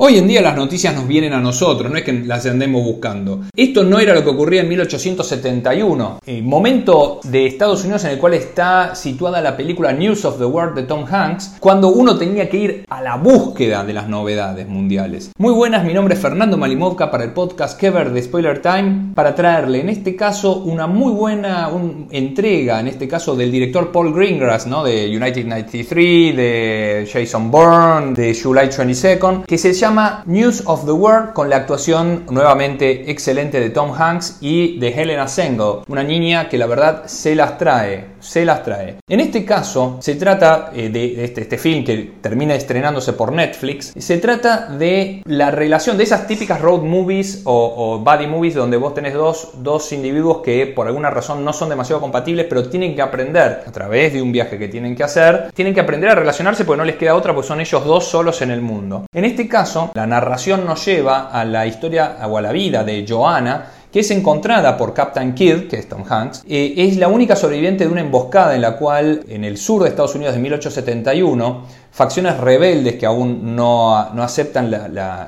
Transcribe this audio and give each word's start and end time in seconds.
Hoy 0.00 0.16
en 0.16 0.28
día 0.28 0.40
las 0.40 0.54
noticias 0.54 0.94
nos 0.94 1.08
vienen 1.08 1.32
a 1.32 1.40
nosotros, 1.40 1.90
no 1.90 1.98
es 1.98 2.04
que 2.04 2.12
las 2.12 2.46
andemos 2.46 2.84
buscando. 2.84 3.40
Esto 3.56 3.82
no 3.82 3.98
era 3.98 4.14
lo 4.14 4.22
que 4.22 4.30
ocurría 4.30 4.60
en 4.60 4.68
1871, 4.68 6.20
el 6.24 6.44
momento 6.44 7.18
de 7.24 7.46
Estados 7.46 7.82
Unidos 7.82 8.04
en 8.04 8.12
el 8.12 8.18
cual 8.18 8.34
está 8.34 8.94
situada 8.94 9.40
la 9.40 9.56
película 9.56 9.92
News 9.92 10.24
of 10.24 10.38
the 10.38 10.44
World 10.44 10.76
de 10.76 10.84
Tom 10.84 11.04
Hanks, 11.04 11.56
cuando 11.58 11.88
uno 11.88 12.16
tenía 12.16 12.48
que 12.48 12.56
ir 12.56 12.84
a 12.88 13.02
la 13.02 13.16
búsqueda 13.16 13.82
de 13.82 13.92
las 13.92 14.08
novedades 14.08 14.68
mundiales. 14.68 15.32
Muy 15.36 15.52
buenas, 15.52 15.84
mi 15.84 15.92
nombre 15.92 16.14
es 16.14 16.20
Fernando 16.20 16.56
Malimovka 16.56 17.10
para 17.10 17.24
el 17.24 17.32
podcast 17.32 17.76
Kever 17.76 18.12
de 18.12 18.22
Spoiler 18.22 18.62
Time, 18.62 19.14
para 19.16 19.34
traerle 19.34 19.80
en 19.80 19.88
este 19.88 20.14
caso 20.14 20.60
una 20.60 20.86
muy 20.86 21.10
buena 21.10 21.70
entrega, 22.12 22.78
en 22.78 22.86
este 22.86 23.08
caso 23.08 23.34
del 23.34 23.50
director 23.50 23.90
Paul 23.90 24.14
Greengrass, 24.14 24.68
¿no? 24.68 24.84
de 24.84 25.08
United 25.08 25.44
93, 25.44 26.36
de 26.36 27.10
Jason 27.12 27.50
Bourne, 27.50 28.14
de 28.14 28.32
July 28.40 28.68
22nd, 28.68 29.44
que 29.44 29.58
se 29.58 29.72
llama 29.72 29.87
llama 29.88 30.22
News 30.26 30.64
of 30.66 30.84
the 30.84 30.92
World 30.92 31.32
con 31.32 31.48
la 31.48 31.56
actuación 31.56 32.26
nuevamente 32.28 33.10
excelente 33.10 33.58
de 33.58 33.70
Tom 33.70 33.94
Hanks 33.98 34.36
y 34.42 34.78
de 34.78 34.88
Helena 34.88 35.26
Sengel, 35.28 35.80
una 35.88 36.02
niña 36.02 36.50
que 36.50 36.58
la 36.58 36.66
verdad 36.66 37.06
se 37.06 37.34
las 37.34 37.56
trae, 37.56 38.08
se 38.20 38.44
las 38.44 38.62
trae. 38.62 38.96
En 39.08 39.20
este 39.20 39.44
caso 39.44 39.98
se 40.00 40.14
trata 40.14 40.70
eh, 40.74 40.88
de 40.88 41.24
este, 41.24 41.42
este, 41.42 41.58
film 41.58 41.84
que 41.84 42.12
termina 42.20 42.54
estrenándose 42.54 43.12
por 43.12 43.32
Netflix, 43.32 43.92
se 43.96 44.18
trata 44.18 44.66
de 44.66 45.22
la 45.24 45.50
relación 45.50 45.96
de 45.96 46.04
esas 46.04 46.26
típicas 46.26 46.60
road 46.60 46.82
movies 46.82 47.42
o, 47.44 47.74
o 47.76 47.98
buddy 47.98 48.26
movies 48.26 48.54
donde 48.54 48.76
vos 48.76 48.94
tenés 48.94 49.14
dos, 49.14 49.50
dos 49.58 49.92
individuos 49.92 50.38
que 50.38 50.66
por 50.66 50.86
alguna 50.86 51.10
razón 51.10 51.44
no 51.44 51.52
son 51.52 51.68
demasiado 51.68 52.00
compatibles 52.00 52.46
pero 52.48 52.68
tienen 52.68 52.94
que 52.94 53.02
aprender 53.02 53.62
a 53.66 53.72
través 53.72 54.12
de 54.12 54.22
un 54.22 54.32
viaje 54.32 54.58
que 54.58 54.68
tienen 54.68 54.94
que 54.94 55.04
hacer, 55.04 55.50
tienen 55.54 55.74
que 55.74 55.80
aprender 55.80 56.10
a 56.10 56.14
relacionarse 56.14 56.64
porque 56.64 56.78
no 56.78 56.84
les 56.84 56.96
queda 56.96 57.14
otra 57.14 57.34
porque 57.34 57.48
son 57.48 57.60
ellos 57.60 57.84
dos 57.84 58.04
solos 58.04 58.42
en 58.42 58.50
el 58.50 58.60
mundo. 58.60 59.06
En 59.12 59.24
este 59.24 59.48
caso 59.48 59.90
la 59.94 60.06
narración 60.06 60.64
nos 60.64 60.84
lleva 60.84 61.28
a 61.30 61.44
la 61.44 61.66
historia 61.66 62.16
o 62.26 62.38
a 62.38 62.42
la 62.42 62.52
vida 62.52 62.84
de 62.84 63.04
Joanna, 63.08 63.66
que 63.92 64.00
es 64.00 64.10
encontrada 64.10 64.76
por 64.76 64.92
Captain 64.92 65.34
Kidd, 65.34 65.68
que 65.68 65.76
es 65.76 65.88
Tom 65.88 66.04
Hanks, 66.08 66.44
eh, 66.48 66.74
es 66.76 66.96
la 66.96 67.08
única 67.08 67.36
sobreviviente 67.36 67.84
de 67.84 67.90
una 67.90 68.00
emboscada 68.00 68.54
en 68.54 68.62
la 68.62 68.76
cual 68.76 69.24
en 69.28 69.44
el 69.44 69.56
sur 69.56 69.82
de 69.82 69.88
Estados 69.88 70.14
Unidos 70.14 70.34
de 70.34 70.40
1871, 70.40 71.64
facciones 71.90 72.38
rebeldes 72.38 72.96
que 72.96 73.06
aún 73.06 73.56
no, 73.56 73.96
aceptan 73.96 74.72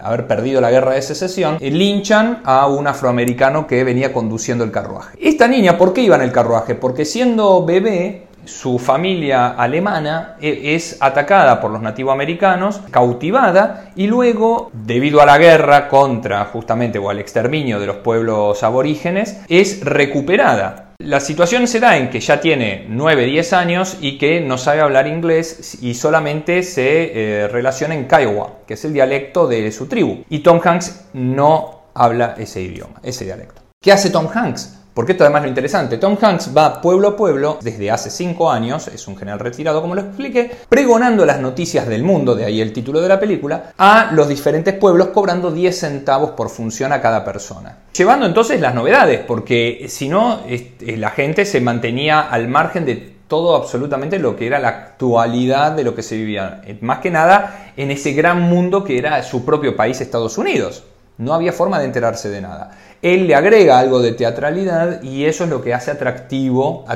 haber 0.03 0.27
perdido 0.27 0.61
la 0.61 0.71
guerra 0.71 0.95
de 0.95 1.03
secesión, 1.03 1.57
eh, 1.61 1.71
linchan 1.71 2.43
a 2.45 2.67
un 2.67 2.87
afroamericano 2.87 3.67
que 3.67 3.83
venía 3.83 4.13
conduciendo 4.13 4.65
el 4.65 4.71
carruaje. 4.71 5.19
Esta 5.21 5.49
niña, 5.49 5.79
¿por 5.79 5.93
qué 5.93 6.03
iba 6.03 6.17
en 6.17 6.23
el 6.23 6.33
carruaje? 6.33 6.75
Porque 6.75 7.05
siendo 7.05 7.65
bebé 7.65 8.27
su 8.51 8.79
familia 8.79 9.49
alemana 9.49 10.37
e, 10.41 10.75
es 10.75 10.99
atacada 11.01 11.61
por 11.61 11.71
los 11.71 11.81
nativoamericanos, 11.81 12.81
cautivada 12.91 13.91
y 13.97 14.07
luego, 14.07 14.71
debido 14.73 15.21
a 15.21 15.27
la 15.27 15.39
guerra 15.39 15.89
contra 15.89 16.45
justamente 16.47 16.99
o 16.99 17.09
al 17.09 17.19
exterminio 17.19 17.79
de 17.79 17.87
los 17.87 17.97
pueblos 17.97 18.63
aborígenes, 18.63 19.41
es 19.49 19.85
recuperada. 19.85 20.91
La 20.99 21.21
situación 21.21 21.67
se 21.67 21.81
da 21.81 21.97
en 21.97 22.11
que 22.11 22.21
ya 22.21 22.41
tiene 22.41 22.87
9-10 22.91 23.53
años 23.55 23.97
y 24.03 24.19
que 24.19 24.43
no 24.43 24.59
sabe 24.59 24.83
hablar 24.83 25.07
inglés 25.07 25.79
y 25.81 25.95
solamente 25.95 26.63
se 26.63 27.13
eh, 27.45 27.49
relaciona 27.49 27.95
en 27.95 28.07
Kiowa, 28.07 28.59
que 28.67 28.75
es 28.75 28.85
el 28.85 28.93
dialecto 28.93 29.47
de 29.47 29.73
su 29.73 29.87
tribu. 29.87 30.25
Y 30.29 30.41
Tom 30.41 30.61
Hanks 30.63 31.07
no 31.15 31.85
habla 31.95 32.35
ese 32.37 32.61
idioma, 32.61 33.01
ese 33.03 33.25
dialecto. 33.25 33.63
¿Qué 33.83 33.93
hace 33.93 34.11
Tom 34.11 34.29
Hanks? 34.33 34.80
Porque 34.95 35.13
esto 35.13 35.25
además 35.25 35.41
es 35.41 35.45
lo 35.45 35.49
interesante. 35.49 35.99
Tom 35.99 36.17
Hanks 36.21 36.51
va 36.57 36.81
pueblo 36.81 37.09
a 37.09 37.17
pueblo 37.17 37.59
desde 37.63 37.91
hace 37.91 38.11
5 38.11 38.51
años, 38.51 38.89
es 38.89 39.07
un 39.07 39.17
general 39.17 39.39
retirado 39.39 39.81
como 39.81 39.95
lo 39.95 40.01
expliqué, 40.01 40.51
pregonando 40.69 41.25
las 41.25 41.41
noticias 41.41 41.87
del 41.87 42.03
mundo, 42.03 42.35
de 42.35 42.45
ahí 42.45 42.61
el 42.61 42.73
título 42.73 43.01
de 43.01 43.09
la 43.09 43.21
película, 43.21 43.73
a 43.79 44.11
los 44.13 44.29
diferentes 44.29 44.75
pueblos 44.75 45.09
cobrando 45.09 45.51
10 45.51 45.79
centavos 45.79 46.31
por 46.33 46.51
función 46.51 46.93
a 46.93 47.01
cada 47.01 47.25
persona. 47.25 47.79
Llevando 47.97 48.27
entonces 48.27 48.61
las 48.61 48.75
novedades, 48.75 49.21
porque 49.27 49.87
si 49.89 50.09
no, 50.09 50.41
la 50.81 51.11
gente 51.11 51.45
se 51.45 51.61
mantenía 51.61 52.21
al 52.21 52.49
margen 52.49 52.85
de 52.85 53.21
todo 53.29 53.55
absolutamente 53.55 54.19
lo 54.19 54.35
que 54.35 54.49
era 54.49 54.59
la 54.59 54.69
actualidad 54.69 55.71
de 55.71 55.85
lo 55.85 55.95
que 55.95 56.03
se 56.03 56.17
vivía. 56.17 56.63
Más 56.81 56.99
que 56.99 57.13
nada 57.13 57.73
en 57.77 57.93
ese 57.93 58.13
gran 58.13 58.43
mundo 58.43 58.83
que 58.83 58.99
era 58.99 59.23
su 59.23 59.45
propio 59.45 59.77
país, 59.77 60.01
Estados 60.01 60.37
Unidos. 60.37 60.83
No 61.21 61.35
había 61.35 61.53
forma 61.53 61.79
de 61.79 61.85
enterarse 61.85 62.31
de 62.31 62.41
nada. 62.41 62.71
Él 63.03 63.27
le 63.27 63.35
agrega 63.35 63.79
algo 63.79 64.01
de 64.01 64.13
teatralidad 64.13 65.03
y 65.03 65.27
eso 65.27 65.45
es 65.45 65.51
lo 65.51 65.61
que 65.61 65.75
hace 65.75 65.91
atractivo, 65.91 66.87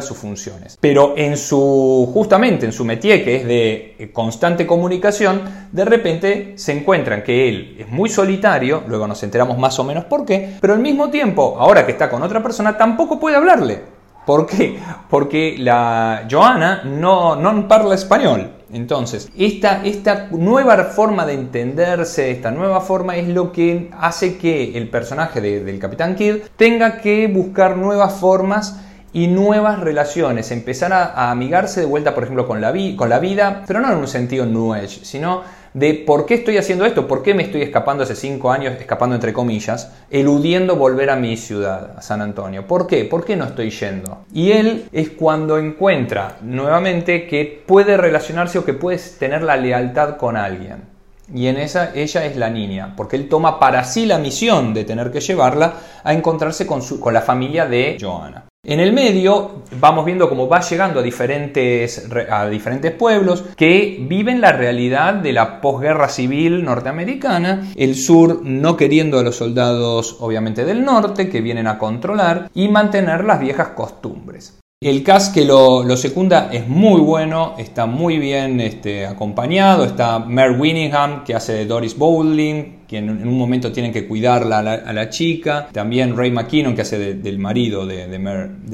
sus 0.00 0.16
funciones. 0.16 0.78
Pero 0.80 1.14
en 1.16 1.36
su, 1.36 2.08
justamente 2.12 2.66
en 2.66 2.72
su 2.72 2.84
métier, 2.84 3.24
que 3.24 3.36
es 3.36 3.46
de 3.46 3.96
eh, 3.98 4.12
constante 4.12 4.64
comunicación, 4.64 5.42
de 5.72 5.84
repente 5.84 6.52
se 6.54 6.70
encuentran 6.70 7.24
que 7.24 7.48
él 7.48 7.76
es 7.80 7.88
muy 7.88 8.08
solitario, 8.08 8.84
luego 8.86 9.08
nos 9.08 9.20
enteramos 9.24 9.58
más 9.58 9.76
o 9.80 9.84
menos 9.84 10.04
por 10.04 10.24
qué, 10.24 10.54
pero 10.60 10.74
al 10.74 10.80
mismo 10.80 11.10
tiempo, 11.10 11.56
ahora 11.58 11.84
que 11.84 11.92
está 11.92 12.08
con 12.08 12.22
otra 12.22 12.42
persona, 12.44 12.76
tampoco 12.76 13.18
puede 13.18 13.34
hablarle. 13.34 13.93
¿Por 14.26 14.46
qué? 14.46 14.78
Porque 15.10 15.56
la 15.58 16.26
Joana 16.30 16.82
no, 16.84 17.36
no 17.36 17.66
habla 17.68 17.94
español. 17.94 18.52
Entonces, 18.72 19.30
esta, 19.36 19.84
esta 19.84 20.28
nueva 20.30 20.82
forma 20.84 21.26
de 21.26 21.34
entenderse, 21.34 22.30
esta 22.30 22.50
nueva 22.50 22.80
forma 22.80 23.16
es 23.16 23.28
lo 23.28 23.52
que 23.52 23.90
hace 23.98 24.36
que 24.38 24.76
el 24.76 24.88
personaje 24.88 25.40
del 25.40 25.78
Capitán 25.78 26.16
Kidd 26.16 26.38
tenga 26.56 26.98
que 26.98 27.28
buscar 27.28 27.76
nuevas 27.76 28.14
formas 28.14 28.80
y 29.14 29.28
nuevas 29.28 29.78
relaciones, 29.78 30.50
empezar 30.50 30.92
a, 30.92 31.30
amigarse 31.30 31.80
de 31.80 31.86
vuelta, 31.86 32.14
por 32.14 32.24
ejemplo, 32.24 32.46
con 32.46 32.60
la, 32.60 32.74
con 32.96 33.08
la 33.08 33.20
vida, 33.20 33.62
pero 33.64 33.80
no 33.80 33.90
en 33.90 33.98
un 33.98 34.08
sentido 34.08 34.44
New 34.44 34.74
sino 34.88 35.42
de 35.72 35.94
por 35.94 36.26
qué 36.26 36.34
estoy 36.34 36.56
haciendo 36.56 36.84
esto, 36.84 37.06
por 37.06 37.22
qué 37.22 37.32
me 37.32 37.44
estoy 37.44 37.62
escapando 37.62 38.02
hace 38.02 38.16
cinco 38.16 38.50
años, 38.50 38.74
escapando 38.78 39.14
entre 39.14 39.32
comillas, 39.32 39.92
eludiendo 40.10 40.74
volver 40.74 41.10
a 41.10 41.16
mi 41.16 41.36
ciudad, 41.36 41.94
a 41.96 42.02
San 42.02 42.22
Antonio. 42.22 42.66
¿Por 42.66 42.88
qué? 42.88 43.04
¿Por 43.04 43.24
qué 43.24 43.36
no 43.36 43.44
estoy 43.44 43.70
yendo? 43.70 44.24
Y 44.32 44.50
él 44.50 44.88
es 44.92 45.10
cuando 45.10 45.58
encuentra 45.58 46.38
nuevamente 46.42 47.26
que 47.28 47.62
puede 47.66 47.96
relacionarse 47.96 48.58
o 48.58 48.64
que 48.64 48.74
puede 48.74 48.98
tener 49.18 49.42
la 49.42 49.56
lealtad 49.56 50.16
con 50.16 50.36
alguien. 50.36 50.92
Y 51.32 51.46
en 51.46 51.56
esa 51.56 51.92
ella 51.94 52.24
es 52.24 52.36
la 52.36 52.50
niña, 52.50 52.94
porque 52.96 53.14
él 53.16 53.28
toma 53.28 53.60
para 53.60 53.84
sí 53.84 54.06
la 54.06 54.18
misión 54.18 54.74
de 54.74 54.84
tener 54.84 55.12
que 55.12 55.20
llevarla 55.20 55.74
a 56.02 56.12
encontrarse 56.12 56.66
con, 56.66 56.82
su, 56.82 56.98
con 56.98 57.14
la 57.14 57.22
familia 57.22 57.66
de 57.66 57.96
Johanna. 58.00 58.44
En 58.66 58.80
el 58.80 58.94
medio 58.94 59.62
vamos 59.78 60.06
viendo 60.06 60.26
cómo 60.30 60.48
va 60.48 60.62
llegando 60.62 61.00
a 61.00 61.02
diferentes, 61.02 62.08
a 62.30 62.48
diferentes 62.48 62.92
pueblos 62.92 63.44
que 63.56 63.98
viven 64.08 64.40
la 64.40 64.52
realidad 64.52 65.12
de 65.14 65.34
la 65.34 65.60
posguerra 65.60 66.08
civil 66.08 66.64
norteamericana, 66.64 67.70
el 67.76 67.94
sur 67.94 68.40
no 68.42 68.78
queriendo 68.78 69.18
a 69.18 69.22
los 69.22 69.36
soldados 69.36 70.16
obviamente 70.20 70.64
del 70.64 70.82
norte 70.82 71.28
que 71.28 71.42
vienen 71.42 71.66
a 71.66 71.76
controlar 71.76 72.50
y 72.54 72.68
mantener 72.68 73.24
las 73.24 73.38
viejas 73.38 73.68
costumbres. 73.68 74.63
El 74.80 75.02
cast 75.02 75.32
que 75.32 75.46
lo, 75.46 75.96
secunda 75.96 76.50
es 76.52 76.68
muy 76.68 77.00
bueno, 77.00 77.54
está 77.56 77.86
muy 77.86 78.18
bien 78.18 78.60
este, 78.60 79.06
acompañado. 79.06 79.84
Está 79.84 80.18
Mer 80.18 80.60
Winningham, 80.60 81.24
que 81.24 81.34
hace 81.34 81.54
de 81.54 81.64
Doris 81.64 81.96
Bowling, 81.96 82.80
quien 82.86 83.08
en 83.08 83.26
un 83.26 83.38
momento 83.38 83.72
tienen 83.72 83.92
que 83.92 84.06
cuidarla 84.06 84.58
a 84.58 84.92
la, 84.92 85.08
chica. 85.08 85.68
También 85.72 86.16
Ray 86.16 86.32
McKinnon, 86.32 86.74
que 86.74 86.82
hace 86.82 87.14
del 87.14 87.38
marido 87.38 87.86
de, 87.86 88.08
de, 88.08 88.18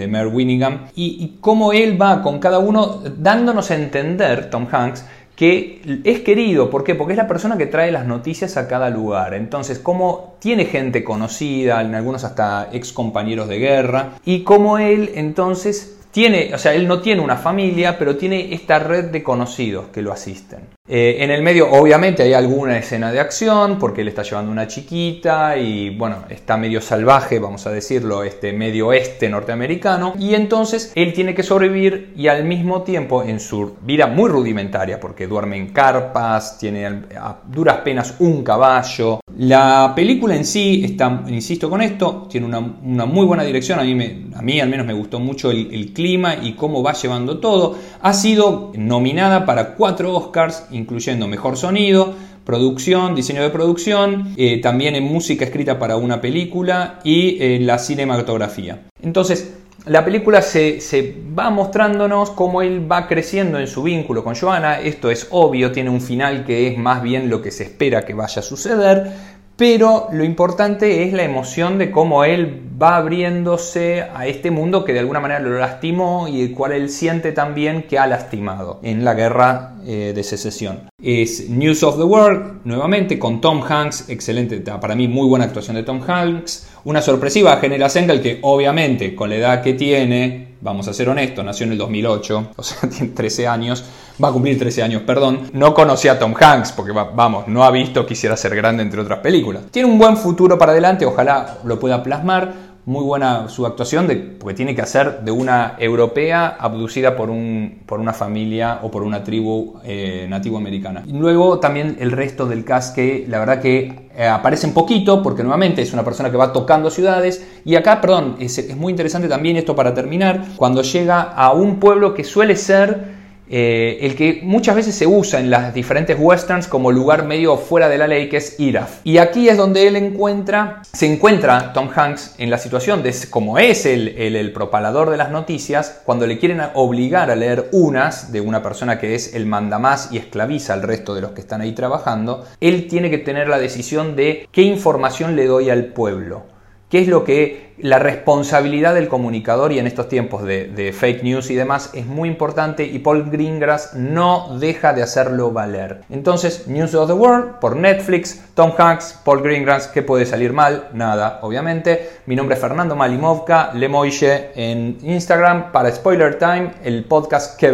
Mer, 0.09 0.27
Winningham. 0.27 0.87
Y, 0.97 1.23
y 1.23 1.39
cómo 1.41 1.73
él 1.73 2.01
va 2.01 2.23
con 2.23 2.41
cada 2.41 2.59
uno 2.59 3.03
dándonos 3.17 3.71
a 3.71 3.77
entender, 3.77 4.51
Tom 4.51 4.67
Hanks, 4.69 5.05
que 5.41 5.81
es 6.05 6.21
querido, 6.21 6.69
¿por 6.69 6.85
qué? 6.85 6.95
Porque 6.95 7.15
es 7.15 7.17
la 7.17 7.27
persona 7.27 7.57
que 7.57 7.65
trae 7.65 7.91
las 7.91 8.05
noticias 8.05 8.59
a 8.59 8.69
cada 8.69 8.91
lugar. 8.91 9.33
Entonces, 9.33 9.79
como 9.79 10.35
tiene 10.39 10.67
gente 10.67 11.03
conocida, 11.03 11.81
en 11.81 11.95
algunos 11.95 12.25
hasta 12.25 12.69
ex 12.73 12.93
compañeros 12.93 13.49
de 13.49 13.59
guerra, 13.59 14.11
y 14.27 14.43
como 14.45 14.77
él 14.77 15.13
entonces 15.15 16.00
tiene, 16.11 16.51
o 16.55 16.59
sea, 16.59 16.75
él 16.75 16.89
no 16.89 17.01
tiene 17.01 17.23
una 17.23 17.37
familia, 17.37 17.99
pero 17.99 18.17
tiene 18.17 18.53
esta 18.53 18.79
red 18.79 19.07
de 19.07 19.23
conocidos 19.23 19.87
que 19.93 20.03
lo 20.03 20.13
asisten. 20.13 20.61
Eh, 20.89 21.19
en 21.21 21.31
el 21.31 21.43
medio, 21.43 21.71
obviamente, 21.71 22.25
hay 22.25 22.33
alguna 22.33 22.77
escena 22.77 23.13
de 23.13 23.21
acción, 23.21 23.79
porque 23.79 24.01
él 24.01 24.09
está 24.09 24.23
llevando 24.23 24.51
una 24.51 24.67
chiquita 24.67 25.57
y, 25.57 25.97
bueno, 25.97 26.25
está 26.29 26.57
medio 26.57 26.81
salvaje, 26.81 27.39
vamos 27.39 27.65
a 27.69 27.71
decirlo, 27.71 28.25
este 28.25 28.53
medio 28.53 28.89
oeste 28.89 29.29
norteamericano. 29.29 30.15
Y 30.19 30.35
entonces 30.35 30.91
él 30.97 31.13
tiene 31.13 31.33
que 31.33 31.45
sobrevivir 31.45 32.13
y 32.17 32.27
al 32.27 32.45
mismo 32.45 32.83
tiempo, 32.83 33.23
en 33.23 33.39
su 33.39 33.77
vida 33.83 34.09
muy 34.09 34.29
rudimentaria, 34.29 34.99
porque 34.99 35.29
duerme 35.29 35.59
en 35.59 35.69
carpas, 35.69 36.59
tiene 36.59 36.87
a 36.87 37.37
duras 37.47 37.79
penas 37.85 38.17
un 38.19 38.43
caballo. 38.43 39.21
La 39.41 39.95
película 39.97 40.37
en 40.37 40.45
sí 40.45 40.83
está, 40.85 41.25
insisto 41.29 41.71
con 41.71 41.81
esto, 41.81 42.27
tiene 42.31 42.47
una, 42.47 42.61
muy 43.07 43.25
buena 43.25 43.43
dirección. 43.43 43.79
A 43.79 43.85
mí, 43.85 43.95
me, 43.95 44.27
a 44.35 44.43
mí 44.43 44.61
al 44.61 44.69
menos 44.69 44.87
me 44.87 44.93
gustó 44.93 45.19
mucho 45.19 45.51
el, 45.51 45.95
clima 45.95 46.37
y 46.43 46.53
cómo 46.53 46.83
va 46.83 46.93
llevando 46.93 47.39
todo. 47.39 47.75
Ha 48.03 48.13
sido 48.13 48.71
nominada 48.77 49.47
para 49.47 49.77
cuatro 49.77 50.15
Oscars 50.15 50.67
incluyendo 50.73 51.27
mejor 51.27 51.57
sonido, 51.57 52.13
producción, 52.45 53.15
diseño 53.15 53.41
de 53.43 53.49
producción, 53.49 54.35
eh, 54.37 54.61
también 54.61 54.95
en 54.95 55.05
música 55.05 55.47
escrita 55.47 55.79
para 55.79 55.97
una 55.97 56.21
película 56.21 57.01
y 57.03 57.43
en 57.43 57.67
la 57.67 57.79
cinematografía. 57.79 58.89
Entonces, 59.03 59.55
la 59.87 60.05
película 60.05 60.43
se, 60.43 60.81
se, 60.81 61.15
va 61.39 61.51
mostrándonos 61.51 62.31
cómo 62.31 62.63
él 62.63 62.91
va 62.91 63.07
creciendo 63.07 63.59
en 63.59 63.67
su 63.67 63.83
vínculo 63.83 64.23
con 64.23 64.35
Joanna. 64.35 64.81
Esto 64.81 65.11
es 65.11 65.29
obvio, 65.31 65.73
tiene 65.73 65.91
un 65.91 66.01
final 66.01 66.45
que 66.45 66.69
es 66.69 66.79
más 66.79 67.03
bien 67.03 67.31
lo 67.31 67.41
que 67.41 67.51
se 67.51 67.65
espera 67.65 68.05
que 68.05 68.15
vaya 68.15 68.41
a 68.41 68.43
suceder. 68.43 69.13
Pero 69.61 70.09
lo 70.11 70.25
importante 70.25 71.05
es 71.05 71.13
la 71.13 71.23
emoción 71.23 71.77
de 71.77 71.91
cómo 71.91 72.25
él 72.25 72.63
va 72.81 72.97
abriéndose 72.97 74.01
a 74.15 74.27
este 74.27 74.51
mundo 74.51 74.87
que 74.87 74.95
de 74.95 75.01
alguna 75.01 75.21
manera 75.21 75.39
lo 75.39 75.59
lastimó 75.59 76.29
y 76.29 76.41
el 76.41 76.55
cual 76.55 76.73
él 76.73 76.89
siente 76.89 77.33
también 77.33 77.83
que 77.83 77.99
ha 77.99 78.07
lastimado 78.07 78.81
en 78.83 79.05
la 79.05 79.13
guerra 79.13 79.75
eh, 79.85 80.13
de 80.15 80.23
secesión. 80.23 80.89
Es 81.03 81.51
News 81.51 81.83
of 81.83 81.99
the 81.99 82.05
World, 82.05 82.63
nuevamente 82.65 83.19
con 83.19 83.43
Tom 83.43 83.63
Hanks, 83.63 84.09
excelente, 84.09 84.61
para 84.61 84.95
mí 84.95 85.09
muy 85.09 85.29
buena 85.29 85.45
actuación 85.45 85.77
de 85.77 85.83
Tom 85.83 86.01
Hanks. 86.09 86.71
Una 86.85 87.03
sorpresiva 87.03 87.59
General 87.59 87.91
Sengel 87.91 88.23
que 88.23 88.39
obviamente 88.41 89.15
con 89.15 89.29
la 89.29 89.37
edad 89.37 89.63
que 89.63 89.75
tiene 89.75 90.50
vamos 90.61 90.89
a 90.89 90.93
ser 90.93 91.09
honestos, 91.09 91.45
nació 91.45 91.67
en 91.67 91.73
el 91.73 91.79
2008, 91.79 92.53
o 92.57 92.63
sea, 92.63 92.89
tiene 92.89 93.09
13 93.09 93.49
años, 93.49 93.85
va 94.23 94.29
a 94.29 94.33
cumplir 94.33 94.59
13 94.59 94.83
años, 94.83 95.03
perdón. 95.03 95.51
No 95.53 95.75
conocía 95.75 96.13
a 96.13 96.19
Tom 96.19 96.35
Hanks, 96.39 96.73
porque 96.73 96.93
vamos, 96.93 97.49
no 97.49 97.65
ha 97.65 97.71
visto 97.71 98.07
Quisiera 98.07 98.37
ser 98.37 98.55
grande 98.55 98.83
entre 98.83 99.01
otras 99.01 99.21
películas. 99.21 99.65
Tiene 99.71 99.89
un 99.89 99.99
buen 99.99 100.17
futuro 100.17 100.59
para 100.59 100.73
adelante, 100.73 101.07
ojalá 101.07 101.59
lo 101.65 101.79
pueda 101.79 102.03
plasmar 102.03 102.70
muy 102.87 103.05
buena 103.05 103.49
su 103.49 103.67
actuación, 103.67 104.07
de, 104.07 104.17
porque 104.17 104.55
tiene 104.55 104.75
que 104.75 104.83
hacer 104.83 105.21
de 105.21 105.31
una 105.31 105.77
europea 105.79 106.57
abducida 106.59 107.17
por, 107.17 107.31
un, 107.31 107.81
por 107.87 108.01
una 108.01 108.13
familia 108.13 108.81
o 108.83 108.91
por 108.91 109.03
una 109.03 109.23
tribu 109.23 109.75
eh, 109.85 110.27
nativo 110.29 110.57
americana. 110.57 111.05
Luego 111.07 111.61
también 111.61 111.97
el 112.01 112.11
resto 112.11 112.47
del 112.47 112.65
cast 112.65 112.95
que 112.95 113.27
la 113.29 113.39
verdad 113.39 113.61
que 113.61 114.09
eh, 114.17 114.27
aparece 114.27 114.67
un 114.67 114.75
poquito, 114.75 115.23
porque 115.23 115.43
nuevamente 115.43 115.83
es 115.83 115.93
una 115.93 116.05
persona 116.05 116.31
que 116.31 116.37
va 116.37 116.53
tocando 116.53 116.91
ciudades. 116.91 117.47
Y 117.65 117.75
acá, 117.77 118.01
perdón, 118.01 118.37
es, 118.41 118.59
es 118.59 118.77
muy 118.77 118.91
interesante 118.91 119.29
también 119.29 119.57
esto 119.57 119.77
para 119.77 119.95
terminar, 119.95 120.43
cuando 120.57 120.83
llega 120.83 121.21
a 121.21 121.53
un 121.53 121.79
pueblo 121.79 122.15
que 122.15 122.25
suele 122.25 122.57
ser 122.57 123.20
eh, 123.51 123.99
el 124.03 124.15
que 124.15 124.41
muchas 124.43 124.77
veces 124.77 124.95
se 124.95 125.07
usa 125.07 125.41
en 125.41 125.51
las 125.51 125.75
diferentes 125.75 126.17
westerns 126.19 126.69
como 126.69 126.93
lugar 126.93 127.25
medio 127.25 127.57
fuera 127.57 127.89
de 127.89 127.99
la 127.99 128.07
ley, 128.07 128.29
que 128.29 128.37
es 128.37 128.59
Iraf. 128.59 129.01
Y 129.05 129.19
aquí 129.19 129.49
es 129.49 129.57
donde 129.57 129.87
él 129.87 129.97
encuentra, 129.97 130.83
se 130.93 131.13
encuentra 131.13 131.73
Tom 131.73 131.89
Hanks 131.95 132.37
en 132.39 132.49
la 132.51 132.59
situación 132.59 133.03
de 133.03 133.11
como 133.29 133.59
es 133.59 133.87
el, 133.87 134.09
el, 134.09 134.53
propalador 134.53 135.11
de 135.11 135.17
las 135.17 135.31
noticias, 135.31 136.01
cuando 136.05 136.27
le 136.27 136.39
quieren 136.39 136.61
obligar 136.75 137.31
a 137.31 137.37
leer 137.37 137.69
unas 137.73 138.33
de 138.33 138.41
una 138.41 138.63
persona 138.63 138.99
que 138.99 139.15
es 139.15 139.35
el 139.35 139.47
mandamás 139.47 140.11
y 140.13 140.19
esclaviza 140.19 140.75
al 140.75 140.83
resto 140.83 141.15
de 141.15 141.21
los 141.21 141.33
que 141.33 141.41
están 141.41 141.61
ahí 141.61 141.73
trabajando, 141.73 142.45
él 142.61 142.87
tiene 142.89 143.11
que 143.11 143.19
tener 143.19 143.49
la 143.49 143.59
decisión 143.59 144.17
de 144.17 144.49
qué 144.53 144.63
información 144.63 145.37
le 145.37 145.47
doy 145.47 145.71
al 145.71 145.87
pueblo. 145.87 146.50
¿Qué 146.91 146.99
es 147.01 147.07
lo 147.07 147.23
que 147.23 147.71
la 147.79 148.01
responsabilidad 148.01 148.95
del 148.95 149.07
comunicador 149.07 149.71
y 149.71 149.79
en 149.79 149.87
estos 149.87 150.09
tiempos 150.09 150.43
de, 150.43 150.93
fake 150.93 151.23
news 151.23 151.49
y 151.51 151.55
demás 151.55 151.91
es 151.95 152.05
muy 152.05 152.29
importante 152.29 152.85
y 152.85 152.99
Paul 152.99 153.31
Greengrass 153.31 153.95
no 153.95 154.59
deja 154.59 154.93
de 154.93 155.05
hacerlo 155.05 155.53
valer. 155.53 156.01
Entonces, 156.11 156.67
News 156.67 156.95
of 156.97 157.09
the 157.09 157.15
World 157.15 157.61
por 157.61 157.77
Netflix, 157.77 158.43
Tom 158.55 158.73
Hanks, 158.77 159.21
Paul 159.25 159.41
Greengrass, 159.41 159.87
¿qué 159.87 160.03
puede 160.03 160.27
salir 160.27 160.53
mal? 160.53 160.89
Nada, 160.93 161.39
obviamente. 161.43 162.11
Mi 162.27 162.35
nombre 162.35 162.57
es 162.57 162.61
Fernando 162.61 162.97
Malimovka, 162.97 163.73
Lemoiche 163.73 164.51
en 164.57 164.99
Instagram 165.03 165.71
para 165.71 165.93
Spoiler 165.93 166.39
Time, 166.39 166.73
el 166.83 167.05
podcast 167.05 167.57
que. 167.57 167.71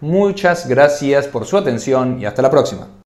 Muchas 0.00 0.68
gracias 0.68 1.28
por 1.28 1.46
su 1.46 1.56
atención 1.56 2.20
y 2.20 2.26
hasta 2.26 2.42
la 2.42 2.50
próxima. 2.50 3.05